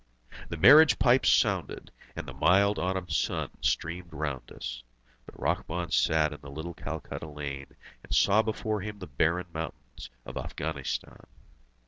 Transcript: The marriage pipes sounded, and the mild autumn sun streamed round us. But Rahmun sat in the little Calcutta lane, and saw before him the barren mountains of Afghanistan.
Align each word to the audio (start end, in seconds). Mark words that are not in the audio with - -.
The 0.49 0.57
marriage 0.57 0.97
pipes 0.97 1.31
sounded, 1.31 1.91
and 2.15 2.27
the 2.27 2.33
mild 2.33 2.79
autumn 2.79 3.07
sun 3.09 3.51
streamed 3.61 4.11
round 4.11 4.51
us. 4.51 4.81
But 5.27 5.39
Rahmun 5.39 5.93
sat 5.93 6.33
in 6.33 6.41
the 6.41 6.49
little 6.49 6.73
Calcutta 6.73 7.27
lane, 7.27 7.75
and 8.03 8.11
saw 8.11 8.41
before 8.41 8.81
him 8.81 8.97
the 8.97 9.05
barren 9.05 9.45
mountains 9.53 10.09
of 10.25 10.37
Afghanistan. 10.37 11.19